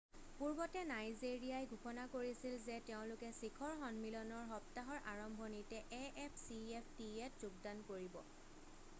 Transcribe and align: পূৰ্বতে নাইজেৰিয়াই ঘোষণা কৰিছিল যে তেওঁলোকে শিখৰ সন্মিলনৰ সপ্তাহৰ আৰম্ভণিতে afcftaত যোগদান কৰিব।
পূৰ্বতে 0.37 0.81
নাইজেৰিয়াই 0.91 1.67
ঘোষণা 1.75 2.05
কৰিছিল 2.13 2.55
যে 2.63 2.77
তেওঁলোকে 2.87 3.29
শিখৰ 3.39 3.75
সন্মিলনৰ 3.81 4.47
সপ্তাহৰ 4.53 5.05
আৰম্ভণিতে 5.11 5.83
afcftaত 5.99 7.43
যোগদান 7.45 7.85
কৰিব। 7.91 8.19